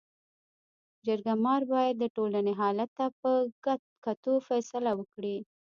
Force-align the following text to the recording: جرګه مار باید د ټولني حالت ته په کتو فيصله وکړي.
جرګه 1.05 1.33
مار 1.43 1.61
باید 1.73 1.95
د 1.99 2.05
ټولني 2.15 2.53
حالت 2.61 2.89
ته 2.97 3.05
په 3.21 3.31
کتو 4.03 4.33
فيصله 4.47 4.91
وکړي. 4.99 5.37